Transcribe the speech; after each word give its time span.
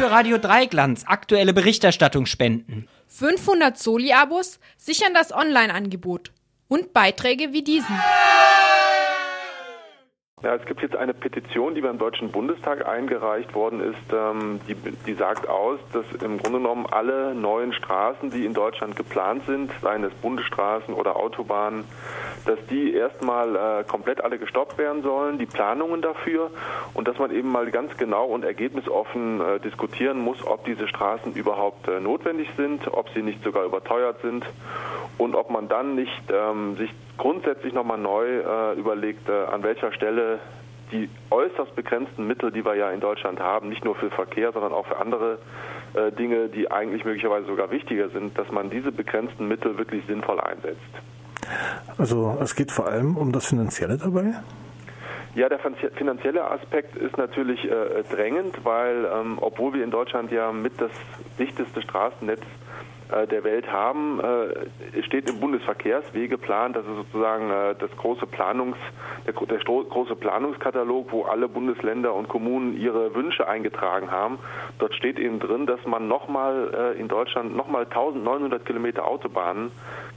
für 0.00 0.10
Radio 0.10 0.38
Dreiglanz 0.38 1.04
aktuelle 1.06 1.52
Berichterstattung 1.52 2.24
spenden. 2.24 2.88
500 3.08 3.76
Soli-Abos 3.76 4.58
sichern 4.78 5.12
das 5.12 5.30
Online-Angebot 5.30 6.32
und 6.68 6.94
Beiträge 6.94 7.52
wie 7.52 7.62
diesen. 7.62 8.00
Ja, 10.42 10.54
es 10.54 10.64
gibt 10.64 10.80
jetzt 10.80 10.96
eine 10.96 11.12
Petition, 11.12 11.74
die 11.74 11.82
beim 11.82 11.98
Deutschen 11.98 12.30
Bundestag 12.30 12.88
eingereicht 12.88 13.54
worden 13.54 13.80
ist, 13.80 14.10
ähm, 14.10 14.58
die, 14.66 14.74
die 14.74 15.12
sagt 15.12 15.46
aus, 15.46 15.78
dass 15.92 16.04
im 16.22 16.38
Grunde 16.38 16.60
genommen 16.60 16.86
alle 16.90 17.34
neuen 17.34 17.74
Straßen, 17.74 18.30
die 18.30 18.46
in 18.46 18.54
Deutschland 18.54 18.96
geplant 18.96 19.42
sind, 19.44 19.70
seien 19.82 20.02
es 20.02 20.14
Bundesstraßen 20.14 20.94
oder 20.94 21.16
Autobahnen, 21.16 21.84
dass 22.46 22.58
die 22.70 22.94
erstmal 22.94 23.54
äh, 23.54 23.84
komplett 23.84 24.24
alle 24.24 24.38
gestoppt 24.38 24.78
werden 24.78 25.02
sollen, 25.02 25.38
die 25.38 25.44
Planungen 25.44 26.00
dafür. 26.00 26.50
Und 26.94 27.06
dass 27.06 27.18
man 27.18 27.30
eben 27.32 27.52
mal 27.52 27.70
ganz 27.70 27.94
genau 27.98 28.24
und 28.24 28.42
ergebnisoffen 28.42 29.42
äh, 29.42 29.60
diskutieren 29.60 30.20
muss, 30.20 30.46
ob 30.46 30.64
diese 30.64 30.88
Straßen 30.88 31.34
überhaupt 31.34 31.86
äh, 31.86 32.00
notwendig 32.00 32.48
sind, 32.56 32.88
ob 32.88 33.10
sie 33.10 33.20
nicht 33.20 33.44
sogar 33.44 33.64
überteuert 33.66 34.22
sind. 34.22 34.46
Und 35.18 35.34
ob 35.34 35.50
man 35.50 35.68
dann 35.68 35.96
nicht 35.96 36.22
ähm, 36.32 36.76
sich 36.78 36.90
grundsätzlich 37.18 37.74
nochmal 37.74 37.98
neu 37.98 38.38
äh, 38.38 38.78
überlegt, 38.78 39.28
äh, 39.28 39.32
an 39.32 39.62
welcher 39.62 39.92
Stelle 39.92 40.29
die 40.92 41.08
äußerst 41.30 41.74
begrenzten 41.74 42.26
Mittel, 42.26 42.50
die 42.50 42.64
wir 42.64 42.74
ja 42.74 42.90
in 42.90 43.00
Deutschland 43.00 43.40
haben, 43.40 43.68
nicht 43.68 43.84
nur 43.84 43.94
für 43.94 44.10
Verkehr, 44.10 44.52
sondern 44.52 44.72
auch 44.72 44.86
für 44.86 44.96
andere 44.98 45.38
äh, 45.94 46.12
Dinge, 46.12 46.48
die 46.48 46.70
eigentlich 46.70 47.04
möglicherweise 47.04 47.46
sogar 47.46 47.70
wichtiger 47.70 48.08
sind, 48.10 48.36
dass 48.38 48.50
man 48.50 48.70
diese 48.70 48.92
begrenzten 48.92 49.48
Mittel 49.48 49.78
wirklich 49.78 50.04
sinnvoll 50.06 50.40
einsetzt. 50.40 50.78
Also 51.98 52.36
es 52.40 52.54
geht 52.54 52.70
vor 52.70 52.86
allem 52.86 53.16
um 53.16 53.32
das 53.32 53.46
Finanzielle 53.46 53.96
dabei? 53.96 54.34
Ja, 55.34 55.48
der 55.48 55.60
finanzielle 55.94 56.50
Aspekt 56.50 56.96
ist 56.96 57.16
natürlich 57.16 57.64
äh, 57.64 58.02
drängend, 58.10 58.64
weil 58.64 59.08
ähm, 59.12 59.38
obwohl 59.40 59.74
wir 59.74 59.84
in 59.84 59.90
Deutschland 59.90 60.32
ja 60.32 60.50
mit 60.50 60.80
das 60.80 60.90
dichteste 61.38 61.82
Straßennetz 61.82 62.42
der 63.26 63.44
Welt 63.44 63.70
haben, 63.70 64.20
äh, 64.20 65.02
steht 65.02 65.28
im 65.28 65.40
Bundesverkehrswegeplan, 65.40 66.72
das 66.72 66.84
ist 66.84 66.96
sozusagen 66.96 67.50
äh, 67.50 67.74
das 67.78 67.90
große 67.96 68.26
Planungs, 68.26 68.76
der, 69.26 69.34
der 69.34 69.58
große 69.58 70.16
Planungskatalog, 70.16 71.12
wo 71.12 71.22
alle 71.22 71.48
Bundesländer 71.48 72.14
und 72.14 72.28
Kommunen 72.28 72.76
ihre 72.76 73.14
Wünsche 73.14 73.48
eingetragen 73.48 74.10
haben. 74.10 74.38
Dort 74.78 74.94
steht 74.94 75.18
eben 75.18 75.40
drin, 75.40 75.66
dass 75.66 75.84
man 75.86 76.08
nochmal 76.08 76.94
in 76.98 77.08
Deutschland 77.08 77.54
nochmal 77.56 77.84
1900 77.84 78.64
Kilometer 78.64 79.06
Autobahnen 79.06 79.70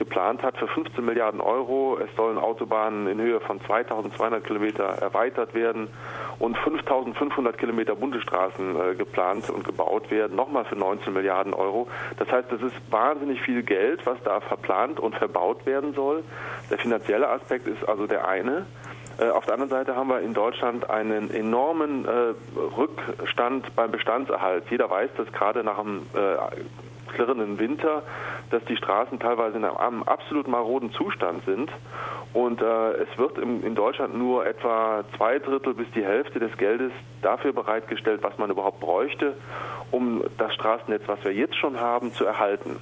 geplant 0.00 0.42
hat 0.42 0.56
für 0.56 0.66
15 0.66 1.04
Milliarden 1.04 1.40
Euro. 1.40 1.96
Es 2.02 2.12
sollen 2.16 2.38
Autobahnen 2.38 3.06
in 3.06 3.20
Höhe 3.20 3.38
von 3.38 3.60
2200 3.60 4.42
Kilometer 4.42 4.84
erweitert 4.84 5.54
werden 5.54 5.86
und 6.40 6.58
5500 6.58 7.56
Kilometer 7.56 7.94
Bundesstraßen 7.94 8.96
geplant 8.98 9.48
und 9.50 9.62
gebaut 9.62 10.10
werden, 10.10 10.34
nochmal 10.34 10.64
für 10.64 10.74
19 10.74 11.12
Milliarden 11.12 11.54
Euro. 11.54 11.86
Das 12.18 12.32
heißt, 12.32 12.50
das 12.50 12.62
ist 12.62 12.74
wahnsinnig 12.90 13.40
viel 13.42 13.62
Geld, 13.62 14.04
was 14.06 14.16
da 14.24 14.40
verplant 14.40 14.98
und 14.98 15.14
verbaut 15.14 15.66
werden 15.66 15.94
soll. 15.94 16.24
Der 16.70 16.78
finanzielle 16.78 17.28
Aspekt 17.28 17.68
ist 17.68 17.86
also 17.88 18.06
der 18.06 18.26
eine. 18.26 18.66
Äh, 19.20 19.28
auf 19.30 19.44
der 19.44 19.54
anderen 19.54 19.70
Seite 19.70 19.96
haben 19.96 20.08
wir 20.08 20.20
in 20.20 20.32
Deutschland 20.32 20.88
einen 20.88 21.30
enormen 21.30 22.06
äh, 22.06 22.34
Rückstand 22.58 23.74
beim 23.76 23.90
Bestandserhalt. 23.90 24.64
Jeder 24.70 24.88
weiß, 24.88 25.10
dass 25.16 25.30
gerade 25.32 25.62
nach 25.62 25.78
äh, 25.78 26.36
klirrenden 27.10 27.58
Winter, 27.58 28.02
dass 28.50 28.64
die 28.64 28.76
Straßen 28.76 29.18
teilweise 29.18 29.58
in 29.58 29.64
einem 29.64 30.02
absolut 30.02 30.48
maroden 30.48 30.92
Zustand 30.92 31.44
sind. 31.44 31.70
Und 32.32 32.60
äh, 32.62 32.92
es 32.92 33.18
wird 33.18 33.38
im, 33.38 33.64
in 33.64 33.74
Deutschland 33.74 34.16
nur 34.16 34.46
etwa 34.46 35.04
zwei 35.16 35.38
Drittel 35.38 35.74
bis 35.74 35.90
die 35.94 36.04
Hälfte 36.04 36.38
des 36.38 36.56
Geldes 36.56 36.92
dafür 37.22 37.52
bereitgestellt, 37.52 38.22
was 38.22 38.38
man 38.38 38.50
überhaupt 38.50 38.80
bräuchte, 38.80 39.34
um 39.90 40.22
das 40.38 40.54
Straßennetz, 40.54 41.02
was 41.06 41.22
wir 41.24 41.32
jetzt 41.32 41.56
schon 41.56 41.80
haben, 41.80 42.12
zu 42.12 42.24
erhalten. 42.24 42.76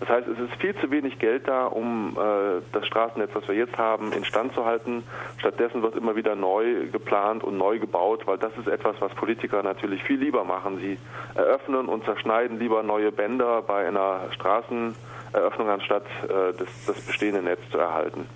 Das 0.00 0.08
heißt, 0.08 0.28
es 0.28 0.38
ist 0.38 0.54
viel 0.60 0.74
zu 0.76 0.90
wenig 0.90 1.18
Geld 1.18 1.48
da, 1.48 1.66
um 1.66 2.16
äh, 2.16 2.62
das 2.72 2.86
Straßennetz, 2.86 3.30
was 3.34 3.48
wir 3.48 3.54
jetzt 3.54 3.76
haben, 3.76 4.12
instand 4.12 4.54
zu 4.54 4.64
halten. 4.64 5.02
Stattdessen 5.38 5.82
wird 5.82 5.96
immer 5.96 6.14
wieder 6.14 6.36
neu 6.36 6.88
geplant 6.90 7.42
und 7.42 7.58
neu 7.58 7.78
gebaut, 7.78 8.26
weil 8.26 8.38
das 8.38 8.52
ist 8.56 8.68
etwas, 8.68 8.96
was 9.00 9.12
Politiker 9.14 9.62
natürlich 9.62 10.02
viel 10.04 10.18
lieber 10.18 10.44
machen. 10.44 10.78
Sie 10.78 10.98
eröffnen 11.34 11.86
und 11.86 12.04
zerschneiden 12.04 12.58
lieber 12.58 12.82
neue 12.82 13.10
Bänder 13.10 13.62
bei 13.62 13.88
einer 13.88 14.20
Straßeneröffnung, 14.34 15.68
anstatt 15.68 16.04
äh, 16.24 16.52
das, 16.56 16.68
das 16.86 17.00
bestehende 17.00 17.42
Netz 17.42 17.60
zu 17.70 17.78
erhalten. 17.78 18.26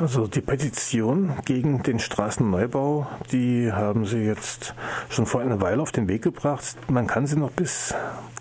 Also 0.00 0.26
die 0.26 0.40
Petition 0.40 1.34
gegen 1.44 1.82
den 1.84 2.00
Straßenneubau, 2.00 3.06
die 3.30 3.70
haben 3.72 4.04
Sie 4.06 4.24
jetzt 4.24 4.74
schon 5.08 5.26
vor 5.26 5.42
einer 5.42 5.60
Weile 5.60 5.80
auf 5.80 5.92
den 5.92 6.08
Weg 6.08 6.22
gebracht. 6.22 6.76
Man 6.88 7.06
kann 7.06 7.26
sie 7.26 7.38
noch 7.38 7.52
bis 7.52 7.94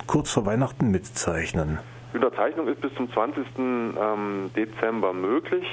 kurz 0.08 0.32
vor 0.32 0.46
Weihnachten 0.48 0.90
mitzeichnen. 0.90 1.78
Die 2.13 2.18
Unterzeichnung 2.18 2.68
ist 2.68 2.79
bis 2.79 2.94
zum 2.94 3.12
20. 3.12 3.44
Ähm, 3.57 4.51
Dezember 4.56 5.13
möglich. 5.13 5.66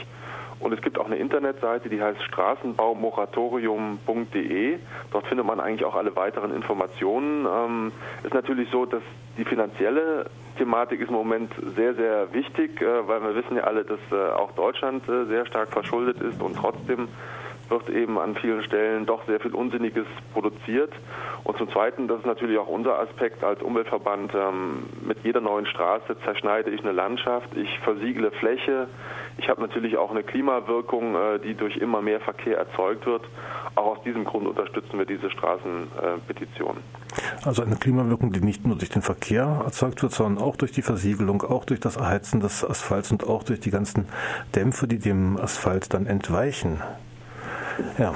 Und 0.58 0.72
es 0.72 0.80
gibt 0.82 0.98
auch 0.98 1.06
eine 1.06 1.14
Internetseite, 1.16 1.88
die 1.88 2.02
heißt 2.02 2.20
straßenbaumoratorium.de. 2.22 4.78
Dort 5.10 5.26
findet 5.26 5.46
man 5.46 5.60
eigentlich 5.60 5.86
auch 5.86 5.94
alle 5.94 6.14
weiteren 6.16 6.54
Informationen. 6.54 7.46
Ähm, 7.46 7.92
ist 8.22 8.34
natürlich 8.34 8.68
so, 8.70 8.84
dass 8.84 9.02
die 9.38 9.44
finanzielle 9.44 10.26
Thematik 10.58 11.00
ist 11.00 11.08
im 11.08 11.14
Moment 11.14 11.50
sehr, 11.76 11.94
sehr 11.94 12.34
wichtig, 12.34 12.82
äh, 12.82 13.08
weil 13.08 13.22
wir 13.22 13.34
wissen 13.34 13.56
ja 13.56 13.64
alle, 13.64 13.84
dass 13.84 14.00
äh, 14.12 14.32
auch 14.32 14.52
Deutschland 14.52 15.08
äh, 15.08 15.24
sehr 15.26 15.46
stark 15.46 15.72
verschuldet 15.72 16.20
ist 16.20 16.42
und 16.42 16.56
trotzdem 16.56 17.08
wird 17.70 17.88
eben 17.88 18.18
an 18.18 18.36
vielen 18.36 18.62
Stellen 18.62 19.06
doch 19.06 19.24
sehr 19.26 19.40
viel 19.40 19.54
Unsinniges 19.54 20.06
produziert. 20.32 20.92
Und 21.44 21.56
zum 21.58 21.70
Zweiten, 21.70 22.08
das 22.08 22.20
ist 22.20 22.26
natürlich 22.26 22.58
auch 22.58 22.68
unser 22.68 22.98
Aspekt 22.98 23.42
als 23.42 23.62
Umweltverband, 23.62 24.32
ähm, 24.34 24.84
mit 25.02 25.18
jeder 25.24 25.40
neuen 25.40 25.66
Straße 25.66 26.16
zerschneide 26.24 26.70
ich 26.70 26.80
eine 26.82 26.92
Landschaft, 26.92 27.48
ich 27.56 27.78
versiegle 27.80 28.30
Fläche, 28.32 28.88
ich 29.38 29.48
habe 29.48 29.62
natürlich 29.62 29.96
auch 29.96 30.10
eine 30.10 30.22
Klimawirkung, 30.22 31.14
äh, 31.14 31.38
die 31.38 31.54
durch 31.54 31.76
immer 31.76 32.02
mehr 32.02 32.20
Verkehr 32.20 32.58
erzeugt 32.58 33.06
wird. 33.06 33.22
Auch 33.74 33.96
aus 33.96 34.02
diesem 34.04 34.24
Grund 34.24 34.46
unterstützen 34.46 34.98
wir 34.98 35.06
diese 35.06 35.30
Straßenpetition. 35.30 36.76
Also 37.44 37.62
eine 37.62 37.76
Klimawirkung, 37.76 38.32
die 38.32 38.40
nicht 38.40 38.66
nur 38.66 38.76
durch 38.76 38.90
den 38.90 39.02
Verkehr 39.02 39.62
erzeugt 39.64 40.02
wird, 40.02 40.12
sondern 40.12 40.44
auch 40.44 40.56
durch 40.56 40.72
die 40.72 40.82
Versiegelung, 40.82 41.42
auch 41.42 41.64
durch 41.64 41.80
das 41.80 41.96
Erheizen 41.96 42.40
des 42.40 42.64
Asphalts 42.64 43.10
und 43.12 43.26
auch 43.26 43.42
durch 43.42 43.60
die 43.60 43.70
ganzen 43.70 44.08
Dämpfe, 44.54 44.86
die 44.86 44.98
dem 44.98 45.38
Asphalt 45.38 45.94
dann 45.94 46.06
entweichen. 46.06 46.82
Ja, 47.98 48.12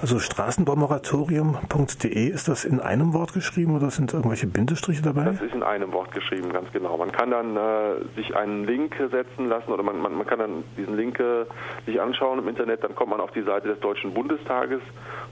also 0.00 0.18
straßenbaumoratorium.de, 0.18 2.28
ist 2.28 2.48
das 2.48 2.64
in 2.64 2.80
einem 2.80 3.14
Wort 3.14 3.32
geschrieben 3.32 3.76
oder 3.76 3.90
sind 3.90 4.12
irgendwelche 4.12 4.46
Bindestriche 4.46 5.02
dabei? 5.02 5.24
Das 5.24 5.40
ist 5.40 5.54
in 5.54 5.62
einem 5.62 5.92
Wort 5.92 6.12
geschrieben, 6.12 6.52
ganz 6.52 6.70
genau. 6.72 6.96
Man 6.96 7.12
kann 7.12 7.30
dann 7.30 7.56
äh, 7.56 8.04
sich 8.16 8.36
einen 8.36 8.64
Link 8.64 8.96
setzen 9.10 9.48
lassen 9.48 9.72
oder 9.72 9.82
man, 9.82 10.00
man, 10.00 10.14
man 10.14 10.26
kann 10.26 10.38
dann 10.38 10.64
diesen 10.76 10.96
Link 10.96 11.18
äh, 11.20 11.44
sich 11.86 12.00
anschauen 12.00 12.38
im 12.38 12.48
Internet, 12.48 12.84
dann 12.84 12.94
kommt 12.94 13.10
man 13.10 13.20
auf 13.20 13.30
die 13.32 13.42
Seite 13.42 13.68
des 13.68 13.80
Deutschen 13.80 14.14
Bundestages. 14.14 14.80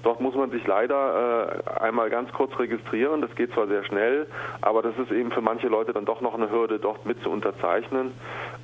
Dort 0.03 0.20
muss 0.20 0.34
man 0.34 0.50
sich 0.50 0.66
leider 0.66 1.62
äh, 1.66 1.80
einmal 1.80 2.10
ganz 2.10 2.32
kurz 2.32 2.56
registrieren. 2.58 3.20
Das 3.20 3.34
geht 3.34 3.53
zwar 3.53 3.66
sehr 3.66 3.84
schnell, 3.84 4.26
aber 4.60 4.82
das 4.82 4.97
ist 4.98 5.10
eben 5.10 5.32
für 5.32 5.41
manche 5.41 5.68
Leute 5.68 5.92
dann 5.92 6.04
doch 6.04 6.20
noch 6.20 6.34
eine 6.34 6.50
Hürde, 6.50 6.78
dort 6.78 7.06
mit 7.06 7.22
zu 7.22 7.30
unterzeichnen. 7.30 8.12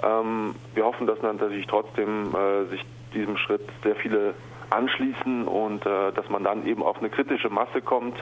Ähm, 0.02 0.54
wir 0.74 0.84
hoffen, 0.84 1.06
dass 1.06 1.20
natürlich 1.22 1.66
trotzdem 1.66 2.34
äh, 2.34 2.64
sich 2.70 2.84
diesem 3.14 3.36
Schritt 3.36 3.68
sehr 3.82 3.96
viele 3.96 4.34
anschließen 4.72 5.46
und 5.46 5.84
äh, 5.86 6.12
dass 6.12 6.28
man 6.28 6.44
dann 6.44 6.66
eben 6.66 6.82
auf 6.82 6.98
eine 6.98 7.10
kritische 7.10 7.48
Masse 7.50 7.82
kommt 7.82 8.16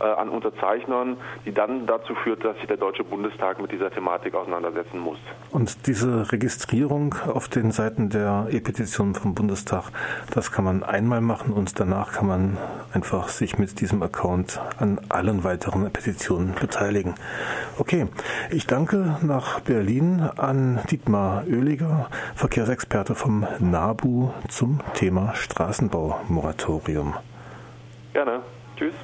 äh, 0.00 0.04
an 0.04 0.28
Unterzeichnern, 0.28 1.16
die 1.44 1.52
dann 1.52 1.86
dazu 1.86 2.14
führt, 2.14 2.44
dass 2.44 2.56
sich 2.56 2.66
der 2.66 2.76
Deutsche 2.76 3.04
Bundestag 3.04 3.60
mit 3.60 3.70
dieser 3.72 3.90
Thematik 3.90 4.34
auseinandersetzen 4.34 4.98
muss. 4.98 5.18
Und 5.50 5.86
diese 5.86 6.32
Registrierung 6.32 7.14
auf 7.32 7.48
den 7.48 7.70
Seiten 7.70 8.10
der 8.10 8.48
E-Petition 8.50 9.14
vom 9.14 9.34
Bundestag, 9.34 9.84
das 10.34 10.50
kann 10.50 10.64
man 10.64 10.82
einmal 10.82 11.20
machen 11.20 11.52
und 11.52 11.78
danach 11.78 12.12
kann 12.12 12.26
man 12.26 12.58
einfach 12.92 13.28
sich 13.28 13.58
mit 13.58 13.80
diesem 13.80 14.02
Account 14.02 14.60
an 14.78 15.00
allen 15.08 15.44
weiteren 15.44 15.90
Petitionen 15.92 16.54
beteiligen. 16.60 17.14
Okay, 17.78 18.08
ich 18.50 18.66
danke 18.66 19.18
nach 19.22 19.60
Berlin 19.60 20.28
an 20.36 20.80
Dietmar 20.90 21.44
Oehliger, 21.46 22.08
Verkehrsexperte 22.34 23.14
vom 23.14 23.46
NABU 23.60 24.30
zum 24.48 24.80
Thema 24.94 25.34
Straßenbaumoratorium. 25.82 27.14
Gerne. 28.12 28.42
Tschüss. 28.76 28.94